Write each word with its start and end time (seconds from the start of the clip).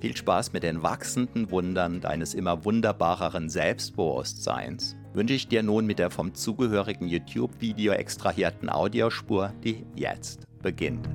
Viel 0.00 0.16
Spaß 0.16 0.54
mit 0.54 0.62
den 0.62 0.82
wachsenden 0.82 1.50
Wundern 1.50 2.00
deines 2.00 2.32
immer 2.32 2.64
wunderbareren 2.64 3.50
Selbstbewusstseins 3.50 4.96
wünsche 5.12 5.34
ich 5.34 5.48
dir 5.48 5.62
nun 5.62 5.84
mit 5.84 5.98
der 5.98 6.10
vom 6.10 6.32
zugehörigen 6.34 7.06
YouTube-Video 7.06 7.92
extrahierten 7.92 8.70
Audiospur, 8.70 9.52
die 9.62 9.84
jetzt 9.96 10.46
beginnt. 10.62 11.06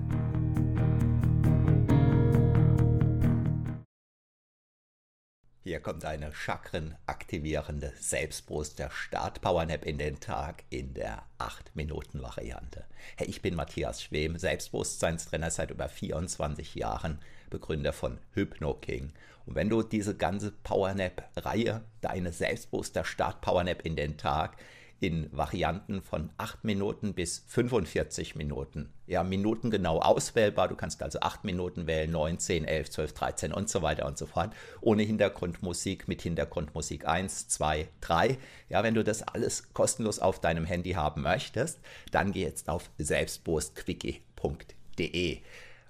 Hier 5.76 5.82
kommt 5.82 6.06
eine 6.06 6.34
chakrenaktivierende 6.34 7.92
Selbstbrust 8.00 8.80
der 8.80 8.90
Start-Power-Nap 8.90 9.84
in 9.84 9.98
den 9.98 10.22
Tag 10.22 10.64
in 10.70 10.94
der 10.94 11.24
8-Minuten-Variante. 11.38 12.86
Hey, 13.18 13.28
ich 13.28 13.42
bin 13.42 13.56
Matthias 13.56 14.02
Schwem, 14.02 14.38
Selbstbewusstseinstrainer 14.38 15.52
seit 15.52 15.72
über 15.72 15.90
24 15.90 16.76
Jahren 16.76 17.20
Begründer 17.50 17.92
von 17.92 18.20
HypnoKing. 18.36 19.12
Und 19.46 19.56
wenn 19.56 19.68
du 19.68 19.84
diese 19.84 20.16
ganze 20.16 20.54
Powernap-Reihe, 20.54 21.84
deine 22.00 22.32
selbstbewusster 22.32 23.04
Start-Powernap 23.04 23.82
in 23.82 23.98
den 23.98 24.16
Tag, 24.18 24.56
in 25.00 25.30
Varianten 25.32 26.02
von 26.02 26.32
8 26.38 26.64
Minuten 26.64 27.14
bis 27.14 27.44
45 27.48 28.36
Minuten. 28.36 28.90
Ja, 29.08 29.24
Minuten 29.24 29.70
genau 29.70 30.00
auswählbar. 30.00 30.68
Du 30.68 30.76
kannst 30.76 31.02
also 31.04 31.20
8 31.20 31.44
Minuten 31.44 31.88
wählen, 31.88 32.12
9, 32.12 32.40
10, 32.40 32.66
11, 32.66 32.90
12, 32.90 33.14
13 33.14 33.54
und 33.54 33.70
so 33.70 33.82
weiter 33.82 34.06
und 34.06 34.18
so 34.18 34.26
fort. 34.26 34.54
Ohne 34.82 35.04
Hintergrundmusik, 35.04 36.08
mit 36.08 36.22
Hintergrundmusik 36.22 37.08
1, 37.08 37.50
2, 37.50 37.88
3. 38.02 38.38
Ja, 38.70 38.84
wenn 38.84 38.94
du 38.94 39.04
das 39.04 39.24
alles 39.24 39.74
kostenlos 39.74 40.20
auf 40.20 40.40
deinem 40.40 40.66
Handy 40.66 40.92
haben 40.92 41.22
möchtest, 41.22 41.80
dann 42.12 42.32
geh 42.32 42.44
jetzt 42.44 42.70
auf 42.70 42.90
selbstbewusstquickie.de. 42.98 45.42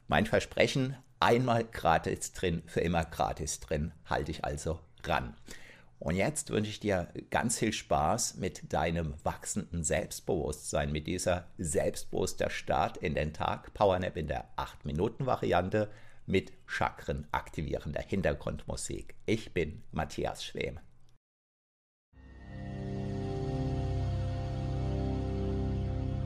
Mein 0.07 0.25
Versprechen, 0.25 0.95
einmal 1.19 1.63
gratis 1.63 2.33
drin, 2.33 2.63
für 2.65 2.81
immer 2.81 3.05
gratis 3.05 3.59
drin, 3.59 3.91
halte 4.05 4.31
ich 4.31 4.43
also 4.43 4.79
ran. 5.03 5.35
Und 5.99 6.15
jetzt 6.15 6.51
wünsche 6.51 6.69
ich 6.69 6.79
dir 6.79 7.07
ganz 7.31 7.57
viel 7.57 7.73
Spaß 7.73 8.35
mit 8.35 8.73
deinem 8.73 9.15
wachsenden 9.23 9.83
Selbstbewusstsein, 9.83 10.91
mit 10.91 11.07
dieser 11.07 11.47
selbstbewusster 11.57 12.49
Start 12.49 12.97
in 12.97 13.15
den 13.15 13.33
Tag, 13.33 13.73
Powernap 13.73 14.17
in 14.17 14.27
der 14.27 14.49
8-Minuten-Variante 14.57 15.89
mit 16.25 16.51
Chakren 16.65 17.27
aktivierender 17.31 18.01
Hintergrundmusik. 18.01 19.15
Ich 19.25 19.53
bin 19.53 19.83
Matthias 19.91 20.43
Schwem. 20.43 20.79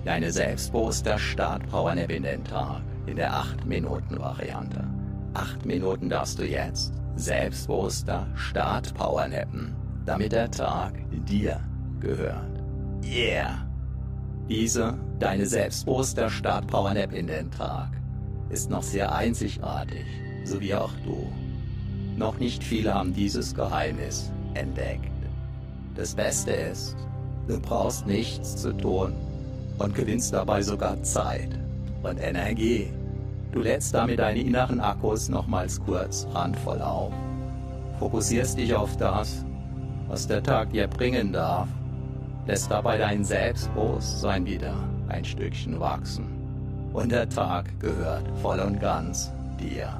Deine 0.04 0.31
selbstbewusster 0.31 1.19
Start 1.19 1.69
Powernap 1.69 2.10
in 2.10 2.24
den 2.24 2.44
Tag 2.44 2.81
in 3.06 3.18
der 3.18 3.33
8-Minuten-Variante. 3.33 4.88
8 5.36 5.66
Minuten 5.66 6.10
darfst 6.10 6.39
du 6.39 6.44
jetzt 6.44 6.99
selbstbewusster 7.19 8.25
Start 8.36 8.94
Powernappen, 8.94 9.75
damit 10.06 10.31
der 10.31 10.50
Tag 10.50 10.94
dir 11.12 11.60
gehört. 12.00 12.63
Yeah! 13.04 13.66
Diese, 14.48 14.98
deine 15.19 15.45
selbstbewusster 15.45 16.30
Start 16.30 16.66
Powernap 16.68 17.13
in 17.13 17.27
den 17.27 17.51
Tag, 17.51 17.89
ist 18.50 18.69
noch 18.69 18.81
sehr 18.81 19.13
einzigartig, 19.13 20.06
so 20.44 20.60
wie 20.60 20.74
auch 20.74 20.94
du. 21.04 21.31
Noch 22.18 22.39
nicht 22.39 22.63
viele 22.63 22.94
haben 22.94 23.13
dieses 23.13 23.54
Geheimnis 23.54 24.31
entdeckt. 24.54 25.12
Das 25.95 26.16
Beste 26.16 26.51
ist, 26.51 26.95
du 27.48 27.60
brauchst 27.60 28.07
nichts 28.07 28.56
zu 28.56 28.71
tun 28.71 29.13
und 29.77 29.94
gewinnst 29.94 30.33
dabei 30.33 30.62
sogar 30.62 31.04
Zeit 31.04 31.60
und 32.01 32.18
Energie. 32.18 32.88
Du 33.51 33.62
lädst 33.62 33.94
damit 33.94 34.19
deine 34.19 34.40
inneren 34.40 34.80
Akkus 34.80 35.28
nochmals 35.28 35.81
kurz 35.84 36.28
randvoll 36.34 36.81
auf. 36.81 37.12
Fokussierst 37.98 38.57
dich 38.57 38.75
auf 38.75 38.96
das, 38.98 39.44
was 40.07 40.28
der 40.28 40.44
Tag 40.44 40.72
dir 40.72 40.88
bringen 40.88 41.34
darf, 41.34 41.68
lässt 42.46 42.69
dabei 42.69 42.98
dein 42.98 43.24
Selbstbewusstsein 43.24 44.46
wieder 44.46 44.75
ein 45.07 45.25
Stückchen 45.25 45.80
wachsen. 45.80 46.28
Und 46.94 47.12
der 47.12 47.28
Tag 47.30 47.66
gehört 47.80 48.24
voll 48.42 48.60
und 48.60 48.80
ganz 48.80 49.31
dir. 49.60 50.00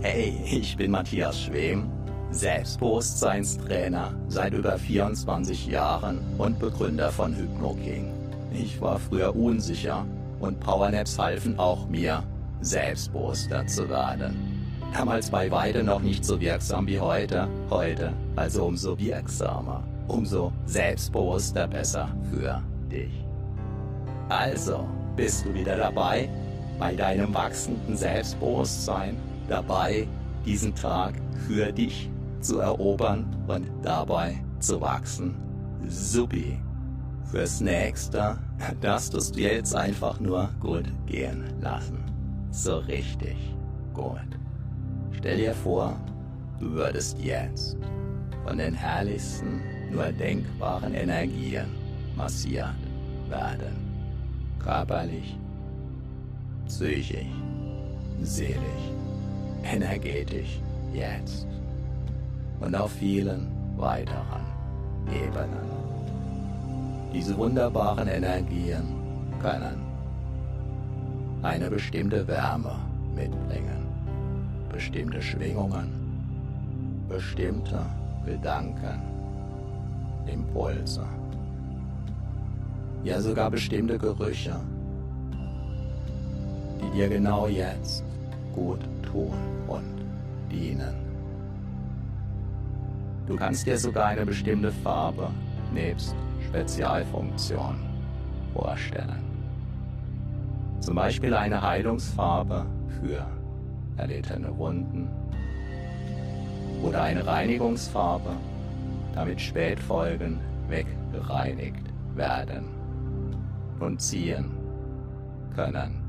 Hey, 0.00 0.34
ich 0.44 0.76
bin 0.76 0.90
Matthias 0.90 1.40
Schwem, 1.40 1.90
Selbstbewusstseinstrainer 2.30 4.12
seit 4.28 4.52
über 4.52 4.78
24 4.78 5.66
Jahren 5.66 6.18
und 6.38 6.58
Begründer 6.58 7.10
von 7.10 7.34
HypnoKing. 7.34 8.12
Ich 8.52 8.80
war 8.80 8.98
früher 8.98 9.34
unsicher 9.34 10.04
und 10.40 10.60
Powernaps 10.60 11.18
halfen 11.18 11.58
auch 11.58 11.88
mir, 11.88 12.22
selbstbewusster 12.64 13.66
zu 13.66 13.88
werden. 13.88 14.66
Damals 14.92 15.30
bei 15.30 15.50
weitem 15.50 15.86
noch 15.86 16.00
nicht 16.00 16.24
so 16.24 16.40
wirksam 16.40 16.86
wie 16.86 17.00
heute, 17.00 17.48
heute 17.70 18.12
also 18.36 18.66
umso 18.66 18.98
wirksamer, 18.98 19.82
umso 20.08 20.52
selbstbewusster 20.66 21.66
besser 21.66 22.08
für 22.30 22.62
dich. 22.90 23.24
Also, 24.28 24.88
bist 25.16 25.44
du 25.44 25.54
wieder 25.54 25.76
dabei 25.76 26.28
bei 26.78 26.94
deinem 26.94 27.34
wachsenden 27.34 27.96
Selbstbewusstsein? 27.96 29.16
dabei, 29.48 30.06
diesen 30.44 30.74
Tag 30.74 31.14
für 31.46 31.72
dich 31.72 32.10
zu 32.40 32.58
erobern 32.60 33.26
und 33.46 33.70
dabei 33.82 34.42
zu 34.58 34.80
wachsen. 34.80 35.34
Supi. 35.88 36.58
Fürs 37.30 37.60
nächste, 37.60 38.38
das 38.80 39.10
du 39.10 39.40
jetzt 39.40 39.74
einfach 39.74 40.20
nur 40.20 40.50
gut 40.60 40.84
gehen 41.06 41.44
lassen. 41.60 42.13
So 42.56 42.78
richtig 42.78 43.36
gut. 43.92 44.20
Stell 45.10 45.38
dir 45.38 45.54
vor, 45.54 45.98
du 46.60 46.70
würdest 46.70 47.18
jetzt 47.18 47.76
von 48.46 48.58
den 48.58 48.72
herrlichsten, 48.72 49.60
nur 49.90 50.12
denkbaren 50.12 50.94
Energien 50.94 51.66
massiert 52.16 52.76
werden. 53.28 53.74
Körperlich, 54.60 55.36
psychisch, 56.68 57.26
seelisch 58.22 58.86
energetisch 59.64 60.60
jetzt 60.92 61.48
und 62.60 62.76
auf 62.76 62.92
vielen 62.92 63.50
weiteren 63.76 64.46
Ebenen. 65.08 65.68
Diese 67.12 67.36
wunderbaren 67.36 68.06
Energien 68.06 68.94
können 69.40 69.83
eine 71.44 71.68
bestimmte 71.68 72.26
Wärme 72.26 72.74
mitbringen, 73.14 73.86
bestimmte 74.72 75.20
Schwingungen, 75.20 75.92
bestimmte 77.06 77.84
Gedanken, 78.24 79.02
Impulse, 80.26 81.04
ja 83.04 83.20
sogar 83.20 83.50
bestimmte 83.50 83.98
Gerüche, 83.98 84.58
die 86.80 86.96
dir 86.96 87.08
genau 87.10 87.46
jetzt 87.46 88.02
gut 88.54 88.80
tun 89.02 89.36
und 89.68 90.06
dienen. 90.50 90.94
Du 93.26 93.36
kannst 93.36 93.66
dir 93.66 93.76
sogar 93.76 94.06
eine 94.06 94.24
bestimmte 94.24 94.72
Farbe 94.72 95.28
nebst 95.74 96.16
Spezialfunktion 96.48 97.76
vorstellen. 98.54 99.23
Zum 100.84 100.96
Beispiel 100.96 101.32
eine 101.32 101.62
Heilungsfarbe 101.62 102.66
für 103.00 103.26
erlittene 103.96 104.54
Wunden 104.58 105.08
oder 106.82 107.04
eine 107.04 107.26
Reinigungsfarbe, 107.26 108.36
damit 109.14 109.40
Spätfolgen 109.40 110.40
weggereinigt 110.68 111.86
werden 112.14 112.66
und 113.80 114.02
ziehen 114.02 114.50
können 115.56 116.04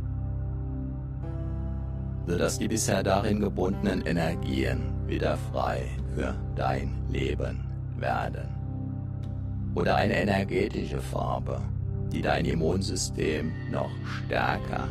sodass 2.28 2.58
die 2.58 2.68
bisher 2.68 3.02
darin 3.02 3.40
gebundenen 3.40 4.02
Energien 4.02 4.92
wieder 5.06 5.38
frei 5.38 5.84
für 6.16 6.34
dein 6.56 6.92
Leben 7.08 7.64
werden. 7.98 8.50
Oder 9.76 9.96
eine 9.96 10.16
energetische 10.16 11.00
Farbe, 11.00 11.62
die 12.16 12.22
dein 12.22 12.46
Immunsystem 12.46 13.52
noch 13.70 13.92
stärker 14.26 14.88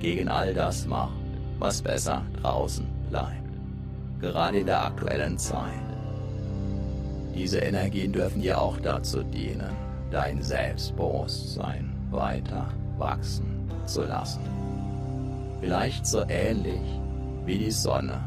gegen 0.00 0.28
all 0.28 0.54
das 0.54 0.86
macht, 0.86 1.12
was 1.58 1.82
besser 1.82 2.22
draußen 2.40 2.86
bleibt. 3.10 3.36
Gerade 4.20 4.60
in 4.60 4.66
der 4.66 4.86
aktuellen 4.86 5.36
Zeit. 5.36 5.82
Diese 7.34 7.58
Energien 7.58 8.12
dürfen 8.12 8.40
dir 8.40 8.60
auch 8.60 8.78
dazu 8.78 9.22
dienen, 9.22 9.74
dein 10.10 10.42
Selbstbewusstsein 10.42 11.92
weiter 12.10 12.68
wachsen 12.96 13.68
zu 13.84 14.02
lassen 14.02 14.40
vielleicht 15.62 16.04
so 16.04 16.24
ähnlich 16.28 16.80
wie 17.46 17.56
die 17.56 17.70
Sonne 17.70 18.20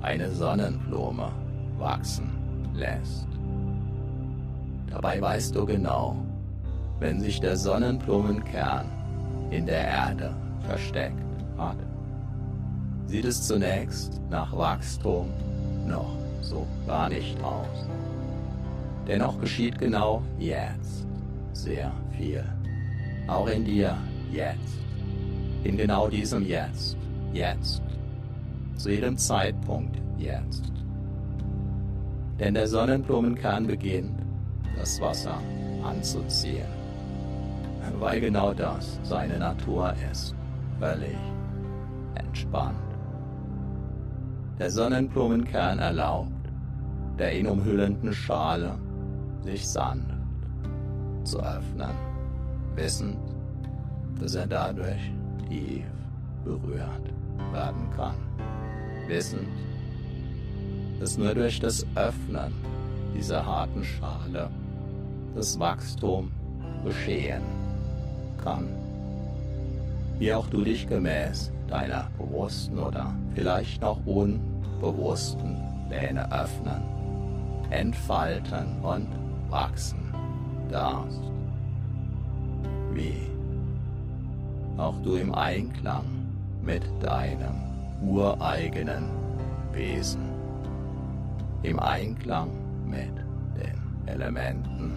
eine 0.00 0.30
Sonnenblume 0.30 1.30
wachsen 1.76 2.30
lässt. 2.74 3.28
Dabei 4.90 5.20
weißt 5.20 5.54
du 5.54 5.66
genau, 5.66 6.16
wenn 6.98 7.20
sich 7.20 7.40
der 7.40 7.56
Sonnenblumenkern 7.56 8.86
in 9.50 9.66
der 9.66 9.86
Erde 9.86 10.34
versteckt 10.66 11.22
hat, 11.56 11.76
sieht 13.06 13.24
es 13.24 13.46
zunächst 13.46 14.20
nach 14.30 14.56
Wachstum 14.56 15.28
noch 15.86 16.16
so 16.40 16.66
gar 16.86 17.08
nicht 17.08 17.42
aus. 17.42 17.88
Dennoch 19.06 19.40
geschieht 19.40 19.78
genau 19.78 20.22
jetzt 20.38 21.06
sehr 21.52 21.92
viel. 22.16 22.44
Auch 23.28 23.46
in 23.46 23.64
dir 23.64 23.96
jetzt 24.32 24.76
in 25.66 25.76
genau 25.76 26.08
diesem 26.08 26.46
Jetzt, 26.46 26.96
jetzt, 27.32 27.82
zu 28.76 28.90
jedem 28.90 29.16
Zeitpunkt 29.16 29.96
jetzt. 30.16 30.72
Denn 32.38 32.54
der 32.54 32.68
Sonnenblumenkern 32.68 33.66
beginnt, 33.66 34.20
das 34.76 35.00
Wasser 35.00 35.40
anzuziehen, 35.82 36.66
weil 37.98 38.20
genau 38.20 38.52
das 38.52 39.00
seine 39.02 39.38
Natur 39.38 39.94
ist, 40.10 40.34
völlig 40.78 41.16
entspannt. 42.14 42.76
Der 44.58 44.70
Sonnenblumenkern 44.70 45.78
erlaubt 45.78 46.36
der 47.18 47.38
ihn 47.38 47.46
umhüllenden 47.46 48.12
Schale 48.12 48.78
sich 49.42 49.66
sanft 49.66 50.14
zu 51.24 51.40
öffnen, 51.40 51.90
wissend, 52.74 53.16
dass 54.20 54.34
er 54.34 54.46
dadurch 54.46 55.12
tief 55.48 55.84
berührt 56.44 57.12
werden 57.52 57.88
kann. 57.96 58.16
Wissend, 59.08 59.48
dass 61.00 61.16
nur 61.16 61.34
durch 61.34 61.58
das 61.58 61.86
Öffnen 61.94 62.52
dieser 63.14 63.44
harten 63.44 63.82
Schale 63.82 64.50
das 65.34 65.58
Wachstum 65.58 66.30
geschehen 66.84 67.42
kann. 68.42 68.68
Wie 70.18 70.32
auch 70.32 70.46
du 70.48 70.62
dich 70.62 70.88
gemäß 70.88 71.52
deiner 71.68 72.08
bewussten 72.18 72.78
oder 72.78 73.14
vielleicht 73.34 73.80
noch 73.80 73.98
unbewussten 74.06 75.56
Pläne 75.88 76.30
öffnen, 76.32 76.82
entfalten 77.70 78.80
und 78.82 79.08
wachsen 79.50 80.12
darfst. 80.70 81.20
Wie 82.92 83.16
auch 84.76 84.94
du 85.02 85.16
im 85.16 85.34
Einklang 85.34 86.04
mit 86.62 86.82
deinem 87.00 87.54
ureigenen 88.02 89.04
Wesen, 89.72 90.22
im 91.62 91.78
Einklang 91.78 92.50
mit 92.86 93.14
den 93.56 94.06
Elementen, 94.06 94.92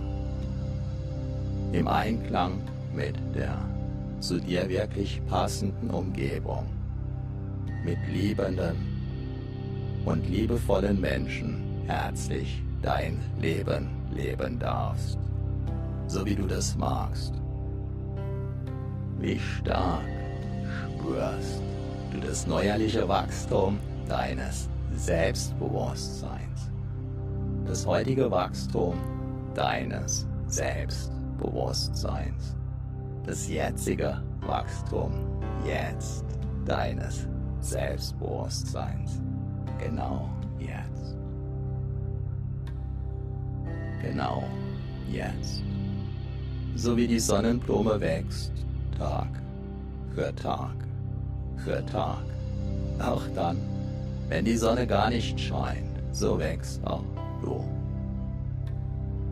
im 1.72 1.88
Einklang 1.88 2.62
mit 2.93 3.15
der 3.36 3.58
zu 4.19 4.39
dir 4.39 4.67
wirklich 4.67 5.22
passenden 5.27 5.89
Umgebung, 5.89 6.65
mit 7.84 7.98
liebenden 8.12 8.75
und 10.05 10.27
liebevollen 10.29 11.00
Menschen 11.00 11.63
herzlich 11.88 12.62
dein 12.81 13.19
Leben 13.39 13.89
leben 14.12 14.60
darfst, 14.60 15.17
so 16.08 16.25
wie 16.25 16.36
du 16.36 16.48
das 16.48 16.75
magst 16.75 17.39
wie 19.19 19.39
stark 19.39 20.03
spürst 20.98 21.62
du 22.12 22.19
das 22.19 22.46
neuerliche 22.48 23.08
Wachstum 23.08 23.77
deines 24.08 24.67
Selbstbewusstseins. 24.96 26.72
Das 27.67 27.86
heutige 27.86 28.31
Wachstum 28.31 28.96
deines 29.53 30.25
Selbstbewusstseins. 30.48 32.55
Das 33.26 33.48
jetzige 33.48 34.22
Wachstum 34.42 35.12
jetzt 35.66 36.26
deines 36.66 37.28
Selbstbewusstseins. 37.60 39.22
Genau 39.78 40.30
jetzt. 40.60 41.16
Genau 44.02 44.44
jetzt. 45.12 45.64
So 46.76 46.96
wie 46.96 47.08
die 47.08 47.20
Sonnenblume 47.20 48.00
wächst, 48.00 48.54
Tag 48.98 49.30
für 50.16 50.34
Tag 50.36 50.76
für 51.64 51.86
Tag. 51.86 52.24
Auch 53.00 53.24
dann, 53.36 53.58
wenn 54.28 54.46
die 54.46 54.58
Sonne 54.58 54.88
gar 54.88 55.10
nicht 55.10 55.40
scheint, 55.40 55.90
so 56.12 56.40
wächst 56.40 56.86
auch 56.86 57.04
du. 57.42 57.64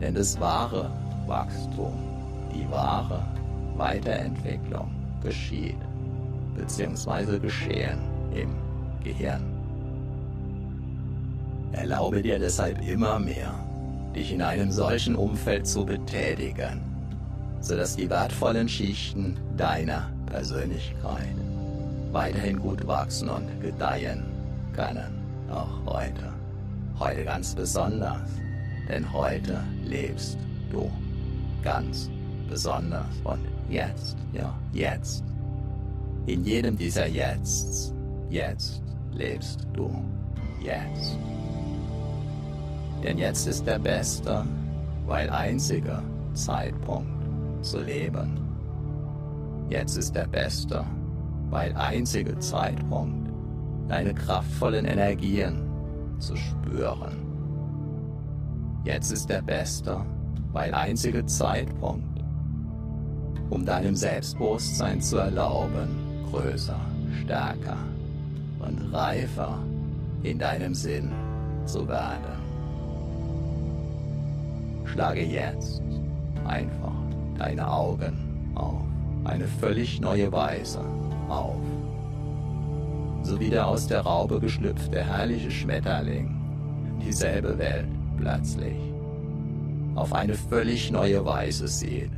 Denn 0.00 0.14
das 0.14 0.38
wahre 0.40 0.90
Wachstum, 1.26 1.92
die 2.54 2.70
wahre 2.70 3.24
Weiterentwicklung 3.78 4.90
geschieht, 5.22 5.78
beziehungsweise 6.56 7.38
geschehen 7.38 7.98
im 8.34 8.54
Gehirn. 9.02 9.42
Erlaube 11.72 12.22
dir 12.22 12.38
deshalb 12.38 12.80
immer 12.86 13.18
mehr, 13.18 13.54
dich 14.14 14.32
in 14.32 14.42
einem 14.42 14.70
solchen 14.70 15.14
Umfeld 15.14 15.66
zu 15.66 15.84
betätigen, 15.84 16.80
sodass 17.60 17.96
die 17.96 18.10
wertvollen 18.10 18.68
Schichten 18.68 19.36
deiner 19.56 20.10
Persönlichkeit 20.26 21.36
weiterhin 22.12 22.58
gut 22.58 22.86
wachsen 22.86 23.28
und 23.28 23.60
gedeihen 23.60 24.24
können, 24.74 25.14
auch 25.50 25.94
heute. 25.94 26.32
Heute 26.98 27.24
ganz 27.24 27.54
besonders, 27.54 28.30
denn 28.88 29.12
heute 29.12 29.62
lebst 29.84 30.38
du 30.72 30.90
ganz 31.62 32.10
besonders 32.48 33.06
und 33.24 33.57
jetzt, 33.68 34.16
ja, 34.32 34.54
jetzt. 34.72 35.24
In 36.26 36.44
jedem 36.44 36.76
dieser 36.76 37.06
Jetzts, 37.06 37.94
jetzt 38.28 38.82
lebst 39.12 39.66
du, 39.72 39.90
jetzt. 40.60 41.18
Denn 43.02 43.18
jetzt 43.18 43.46
ist 43.46 43.66
der 43.66 43.78
beste, 43.78 44.44
weil 45.06 45.30
einzige 45.30 46.02
Zeitpunkt 46.34 47.64
zu 47.64 47.80
leben. 47.80 48.38
Jetzt 49.70 49.96
ist 49.96 50.14
der 50.14 50.26
beste, 50.26 50.84
weil 51.50 51.74
einzige 51.76 52.38
Zeitpunkt, 52.38 53.30
deine 53.88 54.12
kraftvollen 54.14 54.84
Energien 54.84 55.62
zu 56.18 56.36
spüren. 56.36 57.16
Jetzt 58.84 59.12
ist 59.12 59.28
der 59.28 59.42
beste, 59.42 60.04
weil 60.52 60.74
einzige 60.74 61.24
Zeitpunkt, 61.26 62.17
um 63.50 63.64
deinem 63.64 63.96
Selbstbewusstsein 63.96 65.00
zu 65.00 65.16
erlauben, 65.16 65.88
größer, 66.30 66.80
stärker 67.22 67.76
und 68.60 68.92
reifer 68.92 69.58
in 70.22 70.38
deinem 70.38 70.74
Sinn 70.74 71.12
zu 71.64 71.86
werden. 71.88 72.38
Schlage 74.84 75.22
jetzt 75.24 75.82
einfach 76.46 76.92
deine 77.38 77.70
Augen 77.70 78.52
auf 78.54 78.82
eine 79.24 79.46
völlig 79.46 80.00
neue 80.00 80.30
Weise 80.32 80.80
auf. 81.28 81.60
So 83.22 83.38
wie 83.38 83.50
der 83.50 83.66
aus 83.66 83.86
der 83.86 84.00
Raube 84.00 84.40
geschlüpfte 84.40 85.04
herrliche 85.04 85.50
Schmetterling 85.50 86.34
dieselbe 87.04 87.58
Welt 87.58 87.88
plötzlich 88.16 88.76
auf 89.94 90.12
eine 90.12 90.34
völlig 90.34 90.90
neue 90.90 91.24
Weise 91.24 91.68
sieht 91.68 92.10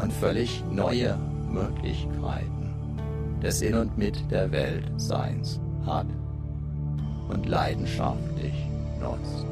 und 0.00 0.12
völlig 0.12 0.62
neue 0.70 1.18
Möglichkeiten 1.50 2.74
des 3.42 3.62
In 3.62 3.74
und 3.74 3.96
Mit 3.96 4.30
der 4.30 4.50
Welt 4.52 4.84
Seins 4.96 5.60
hat 5.84 6.06
und 7.28 7.46
leidenschaftlich 7.46 8.54
nutzt. 9.00 9.46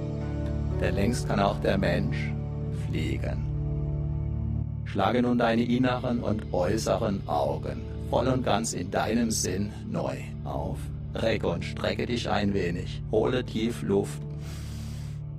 Denn 0.80 0.94
längst 0.94 1.28
kann 1.28 1.40
auch 1.40 1.58
der 1.60 1.78
Mensch 1.78 2.32
fliegen. 2.86 3.44
Schlage 4.84 5.22
nun 5.22 5.38
deine 5.38 5.62
inneren 5.62 6.20
und 6.20 6.52
äußeren 6.52 7.26
Augen 7.28 7.82
voll 8.10 8.26
und 8.28 8.44
ganz 8.44 8.72
in 8.72 8.90
deinem 8.90 9.30
Sinn 9.30 9.72
neu 9.90 10.16
auf. 10.44 10.78
Recke 11.14 11.48
und 11.48 11.64
strecke 11.64 12.06
dich 12.06 12.28
ein 12.28 12.54
wenig. 12.54 13.02
Hole 13.10 13.44
tief 13.44 13.82
Luft. 13.82 14.22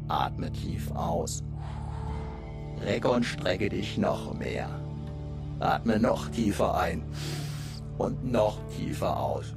Atme 0.08 0.52
tief 0.52 0.92
aus. 0.92 1.44
Recke 2.86 3.10
und 3.10 3.24
strecke 3.24 3.70
dich 3.70 3.98
noch 3.98 4.34
mehr. 4.34 4.70
Atme 5.60 6.00
noch 6.00 6.30
tiefer 6.30 6.78
ein 6.78 7.04
und 7.98 8.32
noch 8.32 8.60
tiefer 8.70 9.20
aus. 9.20 9.54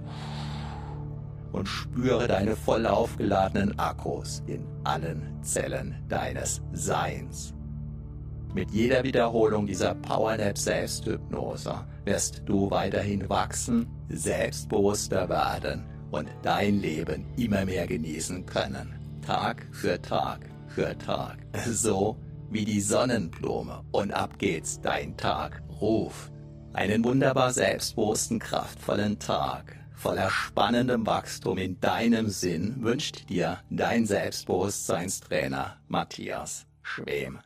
Und 1.52 1.68
spüre 1.68 2.26
deine 2.28 2.56
voll 2.56 2.86
aufgeladenen 2.86 3.78
Akkus 3.78 4.42
in 4.46 4.66
allen 4.84 5.42
Zellen 5.42 6.02
deines 6.08 6.62
Seins. 6.72 7.54
Mit 8.54 8.70
jeder 8.70 9.02
Wiederholung 9.02 9.66
dieser 9.66 9.94
Powernap 9.94 10.58
Selbsthypnose 10.58 11.74
wirst 12.04 12.42
du 12.44 12.70
weiterhin 12.70 13.28
wachsen, 13.28 13.86
selbstbewusster 14.08 15.28
werden 15.28 15.84
und 16.10 16.28
dein 16.42 16.80
Leben 16.80 17.26
immer 17.36 17.64
mehr 17.64 17.86
genießen 17.86 18.44
können. 18.44 18.94
Tag 19.26 19.66
für 19.72 20.00
Tag 20.02 20.40
für 20.66 20.96
Tag. 20.98 21.38
So 21.66 22.16
wie 22.52 22.64
die 22.64 22.80
Sonnenblume. 22.80 23.84
Und 23.92 24.12
ab 24.12 24.38
geht's, 24.38 24.80
dein 24.80 25.16
Tag. 25.16 25.62
Ruf. 25.80 26.30
Einen 26.72 27.04
wunderbar 27.04 27.52
selbstbewussten, 27.52 28.38
kraftvollen 28.38 29.18
Tag. 29.18 29.76
Voller 29.94 30.30
spannendem 30.30 31.06
Wachstum 31.06 31.58
in 31.58 31.78
deinem 31.80 32.28
Sinn 32.28 32.76
wünscht 32.80 33.28
dir 33.28 33.60
dein 33.70 34.06
Selbstbewusstseinstrainer 34.06 35.78
Matthias 35.88 36.66
Schwem. 36.82 37.38